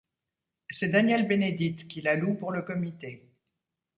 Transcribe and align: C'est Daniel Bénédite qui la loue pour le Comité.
C'est 0.71 0.87
Daniel 0.89 1.27
Bénédite 1.27 1.87
qui 1.87 2.01
la 2.01 2.15
loue 2.15 2.33
pour 2.33 2.51
le 2.51 2.63
Comité. 2.63 3.29